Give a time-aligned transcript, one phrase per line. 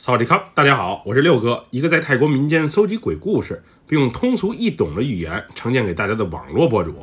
[0.00, 6.94] 萨瓦迪卡，大家好，我是六哥，一个在泰国民间搜集鬼故事，并用通俗易懂的语言呈现给大家的网络博主。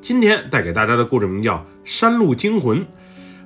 [0.00, 2.80] 今天带给大家的故事名叫《山路惊魂》，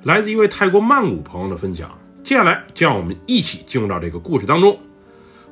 [0.01, 1.95] 来自一位泰国曼谷朋友的分享。
[2.23, 4.75] 接下来就让我们一起进入到这个故事当中。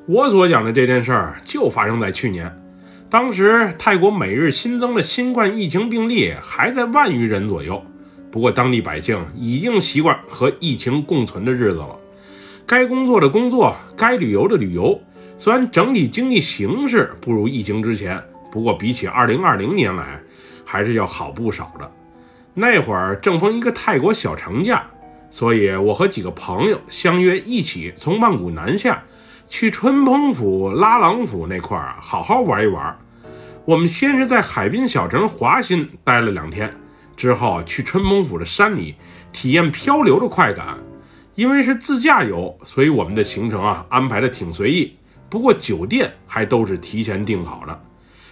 [0.07, 2.51] 我所讲的这件事儿就发生在去年，
[3.07, 7.85] 当时泰国每日新增的新冠疫情病例还在万余人左右，
[8.31, 11.99] 不过当地百姓已经习惯和疫情共存的日子了。
[12.65, 14.99] 该工作的工作，该旅游的旅游。
[15.37, 20.21] 虽然整体经济形势不如疫情之前，不过比起2020年来，
[20.63, 21.91] 还是要好不少的。
[22.53, 24.85] 那会儿正逢一个泰国小长假，
[25.29, 29.03] 所以我和几个朋友相约一起从曼谷南下，
[29.49, 32.97] 去春蓬府、拉朗府那块儿好好玩一玩。
[33.65, 36.71] 我们先是在海滨小城华欣待了两天，
[37.15, 38.95] 之后去春蓬府的山里
[39.31, 40.77] 体验漂流的快感。
[41.35, 44.95] 因为是自驾游，所以我们的行程啊安排的挺随意。
[45.29, 47.83] 不过酒店还都是提前订好的，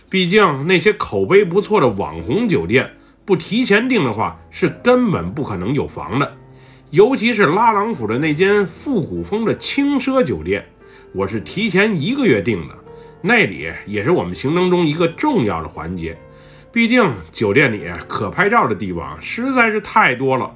[0.07, 2.88] 毕竟那些口碑不错的网红酒店，
[3.25, 6.38] 不提前订的话是根本不可能有房的。
[6.91, 10.63] 尤其是拉朗府的那间复古风的轻奢酒店，
[11.13, 12.75] 我是提前一个月订的。
[13.22, 16.17] 那里也是我们行程中一个重要的环节，
[16.72, 20.53] 毕竟酒店里可拍照的地方实在是太多了。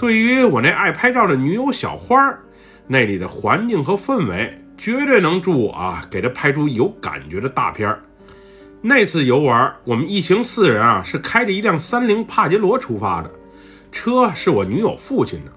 [0.00, 2.40] 对于我那爱拍照的女友小花儿，
[2.86, 8.02] 那里的环境和氛围绝对能助我啊，给她拍出有感觉的大片儿。
[8.80, 13.30] 那次游玩，我们一行四人啊，是开着一辆三菱帕杰罗出发的，
[13.92, 15.52] 车是我女友父亲的，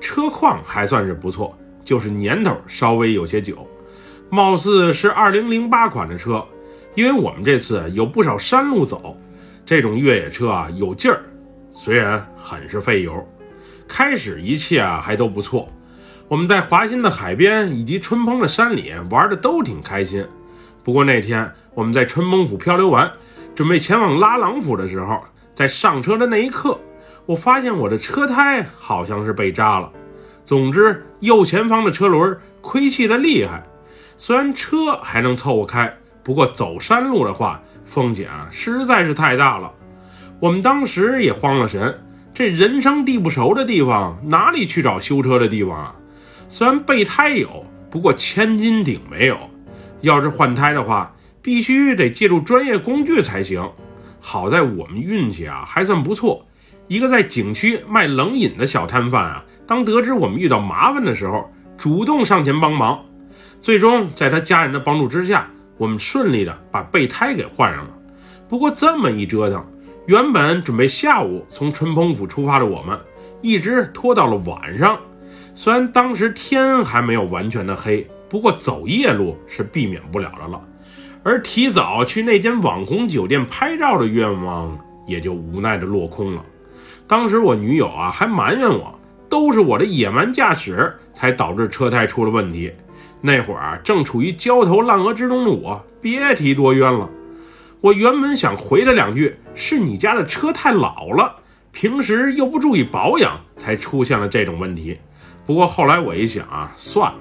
[0.00, 3.64] 车况还算是不错，就是年头稍微有些久，
[4.28, 6.44] 貌似是二零零八款的车。
[6.96, 9.16] 因为我们这次有不少山路走，
[9.64, 11.22] 这种越野车啊有劲儿，
[11.72, 13.24] 虽然很是费油。
[13.86, 15.68] 开始一切啊还都不错，
[16.28, 20.26] 我们在华新的海边以及春蓬的山里玩的都挺开心。
[20.82, 23.10] 不过那天我们在春蓬府漂流完，
[23.54, 25.22] 准备前往拉朗府的时候，
[25.54, 26.78] 在上车的那一刻，
[27.26, 29.90] 我发现我的车胎好像是被扎了。
[30.44, 33.62] 总之，右前方的车轮亏气的厉害。
[34.16, 39.72] 虽然车还能凑合开，不过走山路的话，风险啊实在是太大了。
[40.40, 41.98] 我们当时也慌了神。
[42.34, 45.94] 这人生地不熟的地方，哪里去找修车的地方啊？
[46.48, 49.38] 虽然备胎有，不过千斤顶没有。
[50.00, 53.70] 要是换胎的话，必须得借助专业工具才行。
[54.18, 56.44] 好在我们运气啊还算不错，
[56.88, 63.00] 一个在景区卖冷饮的小摊贩啊，当得知我们遇到麻烦的时候，主动上前帮忙。
[63.60, 67.90] 最终在他家人的帮助之下，我们顺利的把备胎给换上了。
[68.48, 69.64] 不过这么一折腾。
[70.06, 72.98] 原本准备下午从春蓬府出发的我们，
[73.40, 74.98] 一直拖到了晚上。
[75.54, 80.62] 虽然当时天还没有完全的黑，不过走夜路是避免不了的了。
[81.22, 86.44] 而提早去那间网红酒店拍照的愿望也就无奈的落空了。
[87.06, 88.94] 当时我女友啊还埋怨我，
[89.30, 92.70] 都是我的野蛮驾驶才导致车胎出了问题。
[93.22, 97.08] 那会儿啊正处于焦头烂额之中的我，别提多冤了。
[97.84, 101.36] 我原本想回他两句，是你家的车太老了，
[101.70, 104.98] 平时又不注意保养，才出现了这种问题。
[105.44, 107.18] 不过后来我一想啊，算了，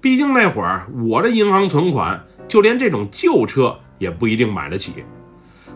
[0.00, 5.04] 毕竟那会儿我的银行存款就连这种旧车也不一定买得起。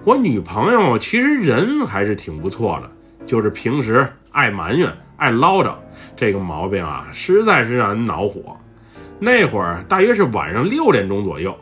[0.02, 2.90] 我女朋友其实人还是挺不错的，
[3.26, 5.74] 就是平时爱埋怨、爱唠叨，
[6.16, 8.56] 这个毛病啊，实在是让人恼火。
[9.18, 11.54] 那会儿大约是晚上六点钟左右。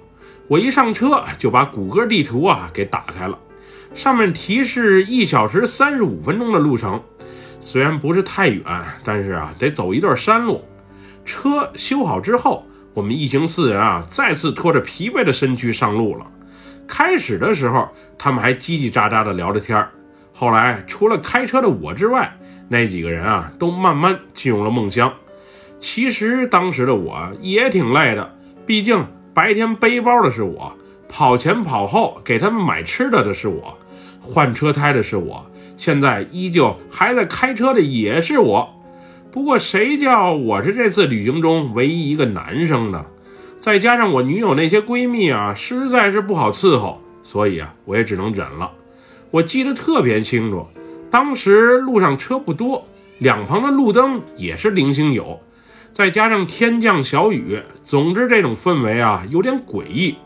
[0.51, 3.39] 我一上车就把谷歌地图啊给打开了，
[3.95, 7.01] 上面提示一小时三十五分钟的路程，
[7.61, 8.65] 虽然不是太远，
[9.05, 10.65] 但是啊得走一段山路。
[11.25, 16.27] 车修好之后，我们一行四人啊再次拖着疲惫的身躯上路了。
[16.89, 17.89] 开始的时候，
[18.19, 19.93] 他们还叽叽喳喳的聊着天儿，
[20.33, 22.37] 后来除了开车的我之外，
[22.67, 25.13] 那几个人啊都慢慢进入了梦乡。
[25.79, 28.37] 其实当时的我也挺累的，
[28.67, 29.07] 毕竟。
[29.33, 30.73] 白天背包的是我，
[31.09, 33.77] 跑前跑后给他们买吃的的是我，
[34.21, 35.47] 换车胎的是我，
[35.77, 38.69] 现在依旧还在开车的也是我。
[39.31, 43.07] 不过谁叫我是这次旅行中唯一一个男生呢？
[43.61, 48.73] 再加上我女友那些闺蜜啊，实在是不好伺候，所以啊，我也只能忍了。
[49.31, 50.67] 我记得特别清楚，
[51.09, 52.85] 当时路上车不多，
[53.19, 55.39] 两旁的路灯也是零星有。
[55.93, 60.17] 再加上天降小雨，总之这种氛围啊有点诡异。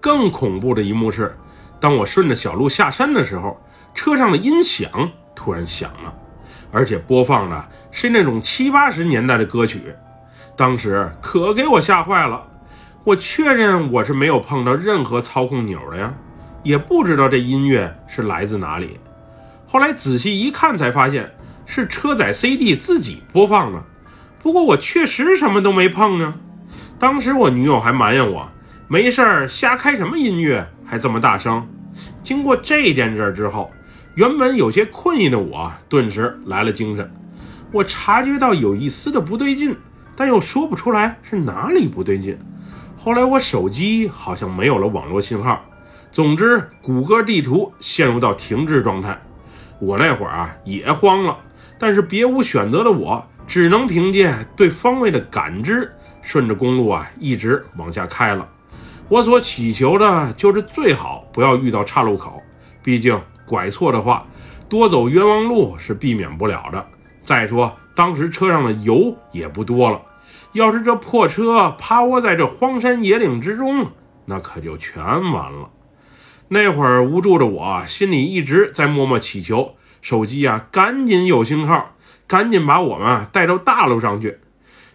[0.00, 1.36] 更恐怖的一幕是，
[1.78, 3.60] 当我顺着小路下山的时候，
[3.94, 4.90] 车上的音响
[5.34, 6.12] 突然响了，
[6.72, 9.94] 而且播放的是那种七八十年代的歌曲。
[10.56, 12.48] 当时可给我吓坏了。
[13.04, 16.14] 我确认我是没有碰到任何操控钮的呀，
[16.62, 18.98] 也不知道这音乐是来自哪里。
[19.66, 21.34] 后来仔细一看，才发现
[21.66, 23.82] 是车载 CD 自己播放的。
[24.42, 26.34] 不过我确实什么都没碰啊。
[26.98, 28.48] 当时我女友还埋怨我，
[28.88, 31.66] 没事儿瞎开什么音乐，还这么大声。
[32.22, 33.70] 经过这件事之后，
[34.16, 37.10] 原本有些困意的我顿时来了精神。
[37.70, 39.76] 我察觉到有一丝的不对劲，
[40.14, 42.38] 但又说不出来是哪里不对劲。
[42.98, 45.64] 后来我手机好像没有了网络信号，
[46.10, 49.20] 总之谷歌地图陷入到停滞状态。
[49.80, 51.36] 我那会儿啊也慌了，
[51.78, 55.92] 但是别无选择的我只能凭借对方位的感知，
[56.22, 58.48] 顺着公路啊一直往下开了。
[59.08, 62.42] 我所祈求的就是最好不要遇到岔路口，
[62.82, 64.26] 毕竟拐错的话，
[64.68, 66.86] 多走冤枉路是避免不了的。
[67.22, 70.00] 再说当时车上的油也不多了。
[70.52, 73.86] 要是这破车趴窝在这荒山野岭之中，
[74.24, 75.68] 那可就全完了。
[76.48, 81.94] 那会儿无助的我，心里一直在默默祈求手机啊，赶紧有信号，
[82.32, 84.38] 赶紧把我们带到大路上去。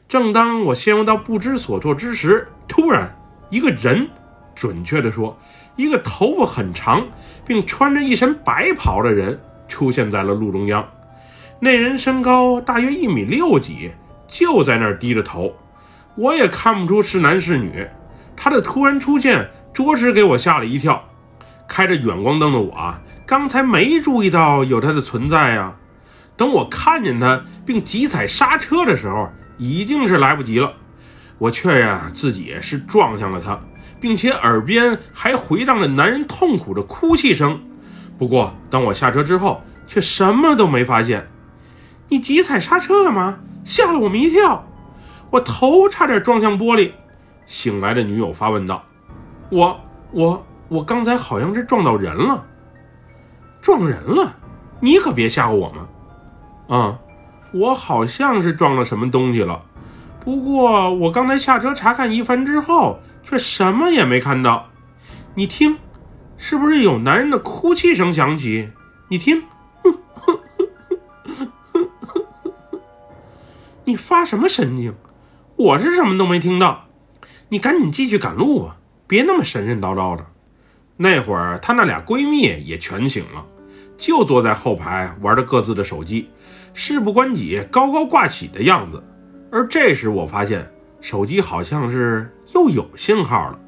[0.10, 3.16] 正当我陷入到不知所措之时，突然
[3.52, 4.10] 一个人，
[4.56, 5.38] 准确的说，
[5.76, 7.06] 一个头发很长
[7.46, 10.84] 并穿着一身白袍的人出现在了路中央。
[11.60, 13.92] 那人身高大约一米六几。
[14.28, 15.56] 就在那儿低着头，
[16.16, 17.88] 我也看不出是男是女。
[18.36, 21.02] 他的突然出现，着实给我吓了一跳。
[21.66, 22.96] 开着远光灯的我，
[23.26, 25.74] 刚才没注意到有他的存在呀。
[26.38, 30.72] 等我看见他并急踩刹车的时候，已经是来不及了。
[31.40, 33.60] 我确认，自己是撞向了他，
[34.00, 37.60] 并且耳边还回荡着男人痛苦的哭泣声。
[38.18, 41.28] 不过，当我下车之后，却什么都没发现。
[42.10, 43.40] 你急踩刹车干嘛？
[43.64, 44.66] 吓了我们一跳，
[45.30, 46.92] 我头差点撞向玻璃。
[47.46, 48.84] 醒来的女友发问道
[49.52, 49.80] ：“我
[50.12, 52.46] 我我刚才好像是撞到人了，
[53.62, 54.36] 撞人了？
[54.80, 55.84] 你可别吓唬我们。
[56.68, 57.00] ”“啊，
[57.54, 59.64] 我好像是撞了什么东西了，
[60.20, 64.68] 不过我刚才下车查看一番之后，却什么也没看到。
[65.36, 65.78] 你听，
[66.38, 68.70] 是不是有男人的哭泣声响起？
[69.08, 69.44] 你听。
[73.86, 74.94] ”你发什么神经？
[75.56, 76.88] 我是什么都没听到。
[77.50, 78.76] 你赶紧继续赶路吧，
[79.08, 80.26] 别那么神神叨叨的。
[80.98, 83.46] 那会儿，她那俩闺蜜也全醒了，
[83.98, 86.30] 就坐在后排玩着各自的手机，
[86.74, 89.04] 事不关己，高高挂起的样子。
[89.52, 90.70] 而这时，我发现
[91.02, 93.60] 手机好像是又有信号了，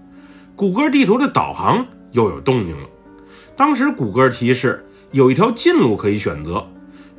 [0.56, 2.88] 谷歌地图的导航又有动静了。
[3.56, 6.66] 当时，谷歌提示有一条近路可以选择。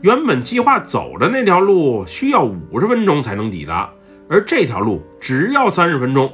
[0.02, 3.90] 原本计划走的那条路需要五十分钟才能抵达，
[4.30, 6.32] 而这条路只要三十分钟。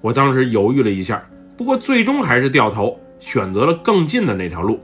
[0.00, 1.22] 我当时犹豫了一下，
[1.56, 4.80] 不过最终还是掉头选择了更近的那条路，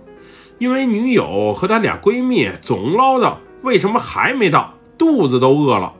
[0.58, 5.92] 因为女友和她俩闺蜜总唠叨为什么还没到，肚子都饿了。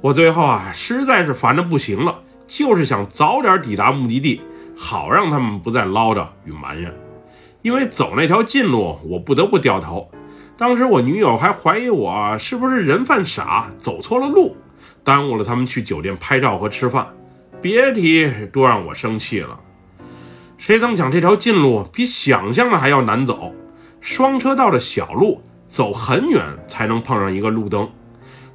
[0.00, 4.40] 我最后啊实在是烦得不行了，就是想早点抵达目的地，
[4.76, 6.92] 好让他们不再唠叨与埋怨。
[7.62, 10.10] 因为走那条近路，我不得不掉头。
[10.56, 14.56] 当时我女友还怀疑我是不是人犯傻，走错了路，
[15.04, 17.06] 耽误了他们去酒店拍照和吃饭，
[17.60, 19.58] 别提多让我生气了。
[20.56, 23.54] 谁曾想这条近路比想象的还要难走，
[24.00, 27.88] 双车道的小路，走很远才能碰上一个路灯。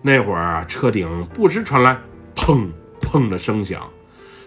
[0.03, 1.97] 那会儿车顶不时传来
[2.35, 2.67] 砰
[3.01, 3.81] 砰的声响，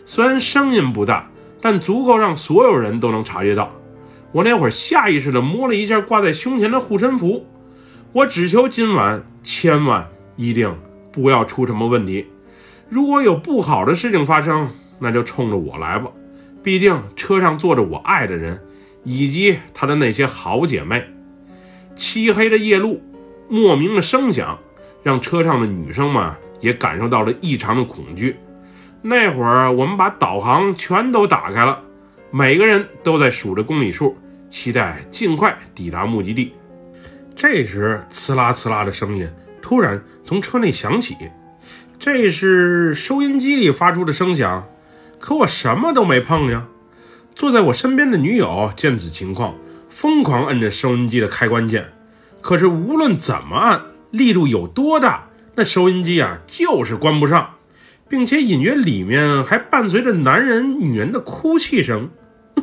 [0.07, 1.29] 虽然声音不大，
[1.61, 3.73] 但足够让所有人都能察觉到。
[4.31, 7.47] 我那会儿下意识地摸了一下挂在胸前的护身符，
[8.13, 10.07] 我只求今晚千万
[10.37, 10.79] 一定
[11.11, 12.27] 不要出什么问题。
[12.91, 16.11] 如果有不好的事情发生，那就冲着我来吧。
[16.63, 18.61] 毕竟车上坐着我爱的人，
[19.03, 21.03] 以及他的那些好姐妹。
[21.99, 23.03] 漆黑的夜路，
[23.49, 24.59] 莫名的声响，
[25.03, 28.37] 让车上的女生们也感受到了异常的恐惧。
[29.03, 31.83] 那会儿我们把导航全都打开了。
[32.31, 34.17] 每个人都在数着公里数，
[34.49, 36.53] 期待尽快抵达目的地。
[37.35, 39.29] 这时，呲啦呲啦的声音
[39.61, 41.17] 突然从车内响起，
[41.99, 44.67] 这是收音机里发出的声响。
[45.19, 46.69] 可我什么都没碰呀！
[47.35, 49.55] 坐在我身边的女友见此情况，
[49.89, 51.93] 疯狂摁着收音机的开关键。
[52.41, 57.55] 可是无论怎么按，力度有多大，那收音机啊就是关不上。
[58.11, 62.09] 并且隐约里面还伴随着男人、女人的哭泣声。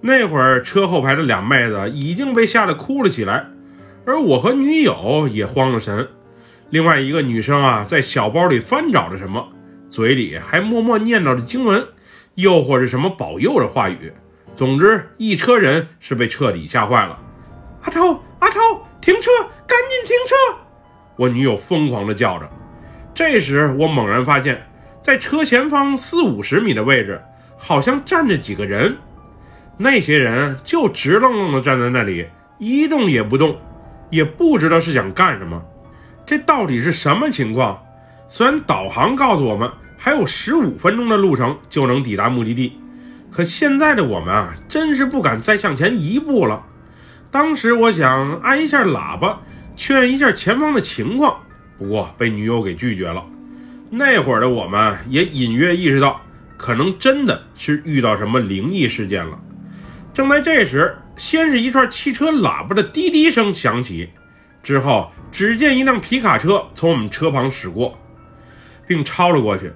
[0.00, 3.50] 那会儿车后排的俩妹子已经被吓得哭了起来，
[4.06, 6.10] 而我和女友也慌了神。
[6.68, 9.48] 另外一个女生啊，在小包里翻找着什么，
[9.90, 11.84] 嘴里还默默念叨着经文，
[12.36, 14.12] 又或是什么保佑的话语。
[14.60, 17.18] 总之，一车人是被彻底吓坏了。
[17.80, 18.60] 阿超，阿超，
[19.00, 19.30] 停车，
[19.66, 20.34] 赶紧停车！
[21.16, 22.46] 我女友疯狂地叫着。
[23.14, 24.62] 这时，我猛然发现，
[25.00, 27.18] 在车前方四五十米的位置，
[27.56, 28.94] 好像站着几个人。
[29.78, 32.26] 那些人就直愣愣地站在那里，
[32.58, 33.58] 一动也不动，
[34.10, 35.58] 也不知道是想干什么。
[36.26, 37.82] 这到底是什么情况？
[38.28, 42.78] 虽然导航告诉我们还有十五分钟的路程就能抵达目的地，
[43.30, 46.64] 可现在的我们啊，真是不敢再向前一步了。
[47.30, 49.40] 当时我想按一下喇叭，
[49.76, 51.40] 确认一下前方的情况，
[51.78, 53.24] 不过被女友给拒绝了。
[53.90, 56.20] 那会儿的我们也隐约意识到，
[56.56, 59.38] 可能真的是遇到什么灵异事件了。
[60.12, 64.10] 正在这时，先是一串汽车喇叭的滴滴声响起，
[64.62, 65.10] 之后。
[65.32, 67.96] 只见一辆皮卡车从我们车旁驶过，
[68.84, 69.70] 并超了过去。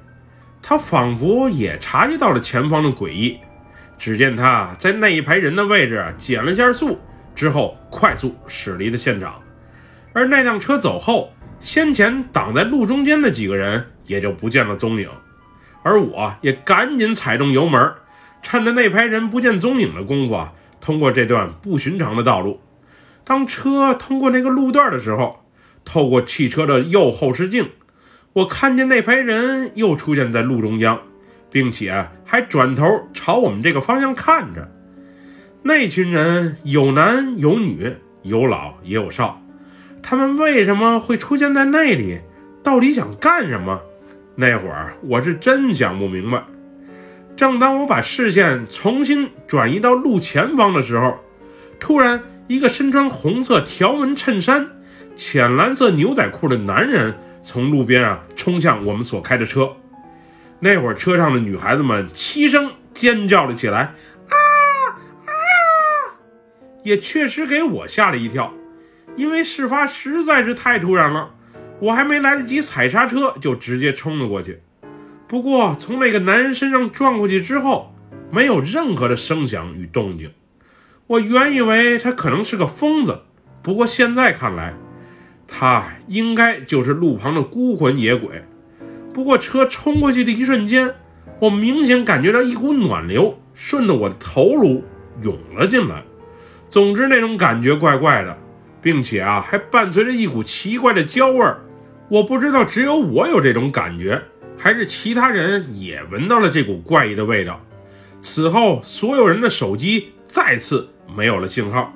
[0.67, 3.39] 他仿佛也察觉到了前方的诡异。
[3.99, 6.99] 只见他在那一排人的位置减了下速，
[7.35, 9.39] 之后快速驶离了现场。
[10.15, 11.31] 而那辆车走后，
[11.61, 15.07] 先前挡在路中间的几个人也就不见了踪影。
[15.83, 17.93] 而我也赶紧踩动油门，
[18.41, 22.63] 趁着那排人不见踪影的功夫啊，通过这段不寻常的道路。
[23.23, 25.45] 当车通过那个路段的时候，
[25.85, 27.71] 透过汽车的右后视镜，
[28.35, 31.01] 我看见那排人又出现在路中央，
[31.53, 34.69] 并且还转头朝我们这个方向看着。
[35.63, 39.41] 那群人有男有女，有老也有少。
[40.03, 42.19] 他们为什么会出现在那里？
[42.61, 43.81] 到底想干什么？
[44.35, 46.43] 那会儿我是真想不明白。
[47.37, 51.17] 正当我把视线重新转移到路前方的时候，
[51.79, 54.67] 突然，一个身穿红色条纹衬衫。
[55.15, 57.15] 浅蓝色牛仔裤的男人
[57.45, 59.77] 从路边啊冲向我们所开的车，
[60.61, 64.35] 那会儿车上的女孩子们齐声尖叫了起来，啊
[65.27, 65.31] 啊！
[66.83, 68.55] 也确实给我吓了一跳，
[69.15, 71.35] 因为事发实在是太突然了，
[71.81, 74.63] 我还没来得及踩刹车就直接冲了过去。
[75.29, 77.95] 不过从那个男人身上撞过去之后，
[78.31, 80.33] 没有任何的声响与动静，
[81.07, 83.21] 我原以为他可能是个疯子，
[83.63, 84.75] 不过现在看来。
[85.47, 88.43] 他应该就是路旁的孤魂野鬼，
[89.13, 90.95] 不过车冲过去的一瞬间，
[91.41, 94.83] 我明显感觉到一股暖流顺着我的头颅
[95.23, 96.03] 涌了进来。
[96.69, 98.37] 总之，那种感觉怪怪的，
[98.83, 101.61] 并且啊，还伴随着一股奇怪的焦味儿。
[102.09, 104.21] 我不知道只有我有这种感觉，
[104.59, 107.61] 还是其他人也闻到了这股怪异的味道。
[108.21, 111.95] 此后，所有人的手机再次没有了信号。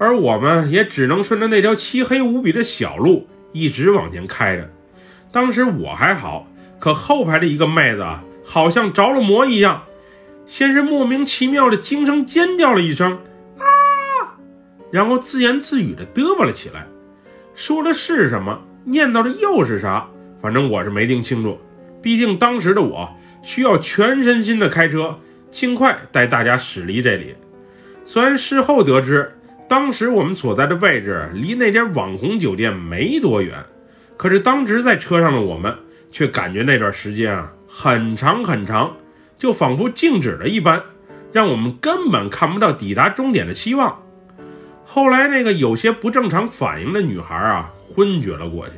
[0.00, 4.66] 而我们也只能顺着那条漆黑无比的小路一直往前开着。
[5.30, 9.82] 当时我还好，可后排的一个妹子啊，好像着了魔一样，
[10.46, 13.18] 先是莫名其妙的惊声尖叫了一声
[13.58, 14.40] 啊，
[14.90, 16.86] 然后自言自语的嘚啵了起来，
[17.54, 20.08] 说的是什么，念叨的又是啥，
[20.40, 21.60] 反正我是没听清楚。
[22.00, 23.10] 毕竟当时的我
[23.42, 25.18] 需要全身心的开车，
[25.50, 27.36] 尽快带大家驶离这里。
[28.06, 29.36] 虽然事后得知。
[29.70, 33.56] 当时我们所在的位置离那间网红酒店没多远，
[34.16, 35.72] 可是当时在车上的我们
[36.10, 38.96] 却感觉那段时间啊很长很长，
[39.38, 40.82] 就仿佛静止了一般，
[41.30, 43.96] 让我们根本看不到抵达终点的希望。
[44.84, 48.72] 后来那个有些不正常反应的女孩啊昏厥了过去，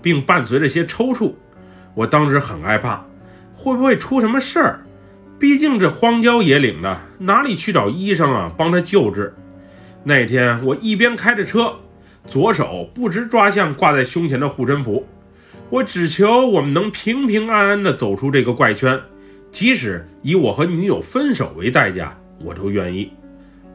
[0.00, 1.34] 并伴随着些抽搐。
[1.96, 3.04] 我当时很害怕，
[3.52, 4.86] 会不会出什么事儿？
[5.40, 9.34] 毕竟这荒郊野岭的，哪里去找医生啊帮她救治？
[10.02, 11.74] 那天我一边开着车，
[12.26, 15.06] 左手不时抓向挂在胸前的护身符，
[15.68, 18.98] 我只求我们能平平安安地走出这个怪圈，
[19.52, 23.12] 即使以我和女友分手为代价，我都愿意。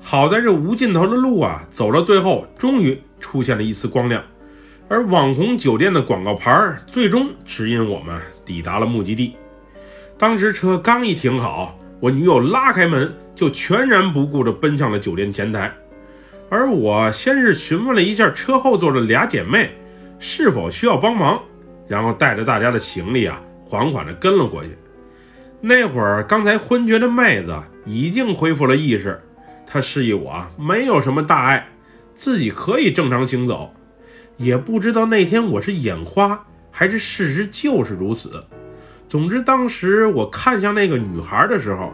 [0.01, 4.23] 好在这无尽头的路啊，走到最后，终于出现了一丝光亮，
[4.87, 9.35] 而网红酒店的广告牌最终指引我们抵达了目的地。
[10.17, 15.71] 当时车刚一停好，我女友拉开门，就全然不顾地奔向了酒店前台。
[16.49, 19.71] 而我先是询问了一下车后座的俩姐妹
[20.19, 21.41] 是否需要帮忙，
[21.87, 24.69] 然后带着大家的行李啊，缓缓地跟了过去。
[25.61, 29.19] 那会儿刚才昏厥的妹子已经恢复了意识，
[29.65, 31.67] 她示意我啊没有什么大碍，
[32.13, 33.73] 自己可以正常行走。
[34.37, 38.43] 也不知道那天我是眼花还是事实就是如此。
[39.07, 41.91] 总之，当时我看向那个女孩的时候，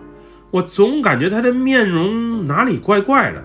[0.50, 3.44] 我总感觉她的面容哪里怪怪的。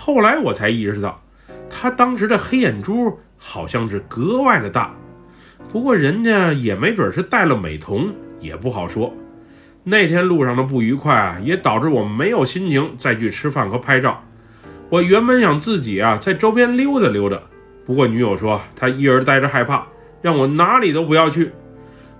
[0.00, 1.20] 后来我才意识到，
[1.68, 4.94] 他当时的黑眼珠好像是格外的大。
[5.70, 9.12] 不过人家也没准是戴了美瞳，也不好说。
[9.82, 14.22] 那天路上的不愉快啊，也导致我没有心情再去吃饭和拍照。
[14.88, 17.36] 我原本想自己啊在周边溜达溜达，
[17.84, 19.84] 不过女友说她一人待着害怕，
[20.22, 21.50] 让我哪里都不要去。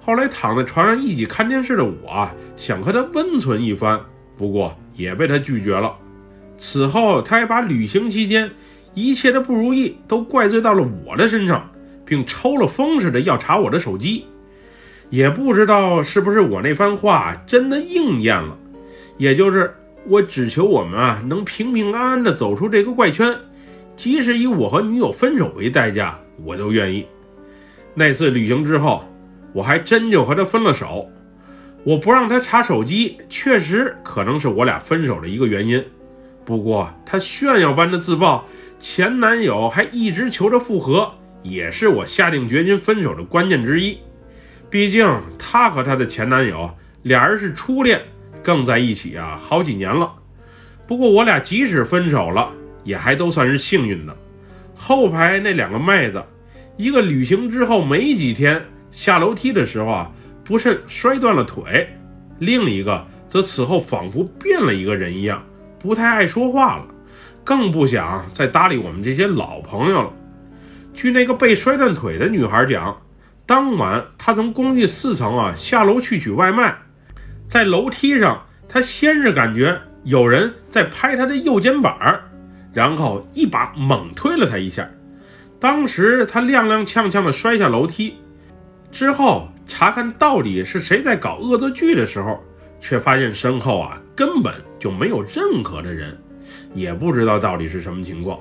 [0.00, 4.00] 后来躺在床上一起看电视的我啊，想和她温存一番，
[4.36, 5.96] 不过也被她拒绝了。
[6.58, 8.50] 此后，他还把旅行期间
[8.92, 11.70] 一切的不如意都怪罪到了我的身上，
[12.04, 14.26] 并抽了风似的要查我的手机。
[15.08, 18.58] 也不知道是不是我那番话真的应验了，
[19.16, 19.72] 也就是
[20.06, 23.34] 我只求我们啊能平平安安的走出这个怪圈，
[23.96, 27.06] 即使以我和女友分手为代价，我都愿意。
[27.94, 29.04] 那次旅行之后，
[29.52, 31.08] 我还真就和他分了手。
[31.84, 35.82] 我不让他查手机，确实可能是我俩分手的一个原因。
[36.48, 38.42] 不过她炫耀般的自曝
[38.78, 41.12] 前男友还一直求着复合，
[41.42, 43.98] 也是我下定决心分手的关键之一。
[44.70, 45.06] 毕竟
[45.38, 46.70] 她和她的前男友
[47.02, 48.00] 俩人是初恋，
[48.42, 50.10] 更在一起啊好几年了。
[50.86, 52.50] 不过我俩即使分手了，
[52.82, 54.16] 也还都算是幸运的。
[54.74, 56.24] 后排那两个妹子，
[56.78, 60.10] 一个旅行之后没几天下楼梯的时候啊，
[60.42, 61.86] 不慎摔断了腿；
[62.38, 65.44] 另一个则此后仿佛变了一个人一样，
[65.78, 66.86] 不太爱说话了，
[67.44, 70.12] 更不想再搭理我们这些老朋友了。
[70.92, 72.96] 据那个被摔断腿的女孩讲。
[73.46, 76.76] 当晚，她从公寓四层啊下楼去取外卖，
[77.46, 81.96] 在楼梯上，她先是感觉有人在拍她的右肩膀，
[82.74, 84.86] 然后一把猛推了她一下。
[85.58, 88.16] 当时她踉踉跄跄地摔下楼梯，
[88.92, 92.44] 之后查看到底是谁在搞恶作剧的时候，
[92.80, 96.18] 却发现身后啊根本就没有任何的人，
[96.74, 98.36] 也不知道到底是什么情况。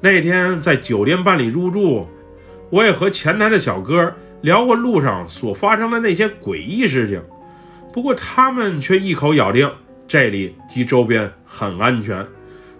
[0.00, 2.06] 那天在酒店办理入住。
[2.70, 7.20] 我也和前台的小哥聊过路上所发生的那些诡异事情，
[7.92, 9.70] 不过他们却一口咬定
[10.08, 12.24] 这里及周边很安全，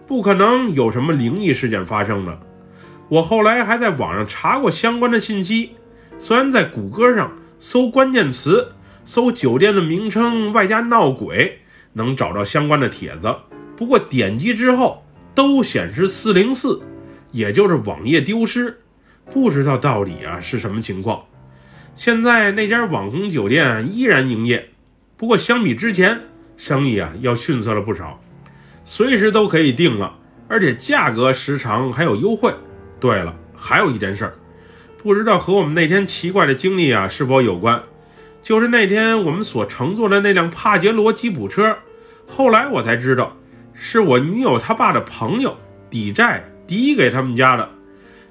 [0.06, 2.40] 不可能有什么灵异事件发生的。
[3.08, 5.72] 我后来还在网上查过相关的信息，
[6.18, 8.72] 虽然在谷歌上搜关键词，
[9.04, 11.58] 搜酒店的名称外加闹鬼，
[11.92, 13.34] 能找到相关的帖子，
[13.76, 16.80] 不过点击之后都显示四零四，
[17.30, 18.78] 也就是网页丢失。
[19.30, 21.22] 不知道到底啊是什么情况。
[21.94, 24.70] 现在那家网红酒店依然营业，
[25.16, 26.20] 不过相比之前，
[26.56, 28.20] 生意啊要逊色了不少。
[28.82, 32.52] 随时都可以订了，而且价格时常还有优惠。
[32.98, 34.34] 对了，还有一件事儿，
[34.98, 37.82] 不知道和我们那天奇怪的经历啊是否有关？
[38.42, 41.76] 就是那天我们所乘坐的那辆帕杰罗吉普车，
[42.26, 43.36] 后来我才知道，
[43.72, 45.56] 是我女友她爸的朋友
[45.88, 47.68] 抵债抵给他们家的。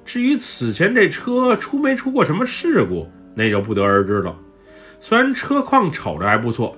[0.04, 4.36] 至于此前这车出没出过什么事故，那就不得而知了。
[5.00, 6.76] 虽然车况瞅着还不错，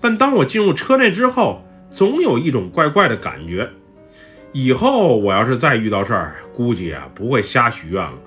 [0.00, 3.70] 但当我进入车内之后，总有一种怪怪的感觉。
[4.52, 8.18] 以后我要是再遇到事儿，估计啊不会瞎许愿了。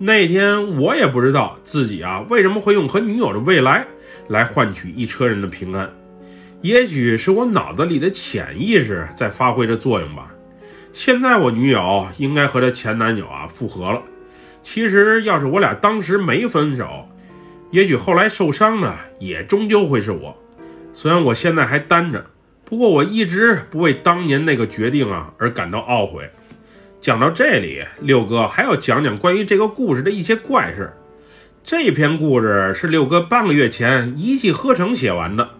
[0.00, 3.84] 那天我也不知道自己啊为什么会用和女友的未来
[4.28, 5.90] 来换取一车人的平安，
[6.62, 10.32] 也许是我脑子里的潜意识在发挥着作用吧。
[10.92, 14.00] 现在我女友应该和她前男友啊复合了。
[14.62, 17.08] 其实要是我俩当时没分手，
[17.70, 20.36] 也许后来受伤的也终究会是我。
[20.92, 22.24] 虽然我现在还单着，
[22.64, 26.30] 不过我一直不为当年那个决定啊而感到懊悔。
[27.00, 30.92] 讲到这里，六哥还要讲讲关于这个故事的一些怪事。
[31.62, 35.50] 这篇故事是六哥半个月前一气呵成写完的。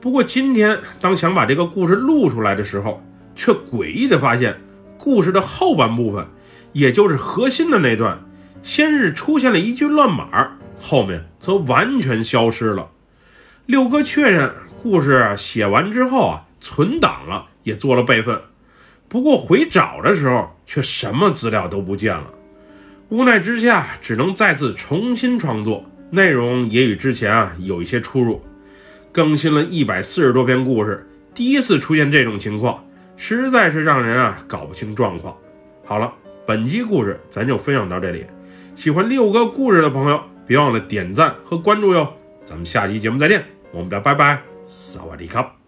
[0.00, 3.02] 不过今天当想把这个故事录出来的时候，
[3.34, 4.60] 却诡异地发现，
[4.96, 6.26] 故事的后半部分，
[6.72, 8.20] 也就是核心的那段，
[8.62, 12.90] 先是出现了一句乱码，后面则完全消失了。
[13.66, 18.40] 六哥确认故事写完之后啊，存档了，也做了备份，
[19.10, 22.32] 不过回找的时候却什么资料都不见了。
[23.08, 28.40] 无奈之下，只能再次重新创作，内容也与之前啊有一些出入。
[29.10, 32.82] 更新了一百四十多篇故事，第一次出现这种情况。
[33.16, 35.36] 实在是让人啊搞不清状况。
[35.84, 36.10] 好了，
[36.46, 38.24] 本期故事咱就分享到这里。
[38.76, 42.08] 喜欢六哥故事的朋友，别忘了点赞和关注哟。
[42.44, 45.59] 咱们下期节目再见，我们的拜拜，萨瓦迪卡。